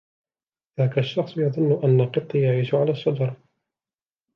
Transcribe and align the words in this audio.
ذاك 0.79 0.97
الشخص 0.97 1.37
يظن 1.37 1.83
أن 1.83 2.05
قطي 2.09 2.41
يعيش 2.41 2.73
على 2.75 2.91
الشجرة. 2.91 3.37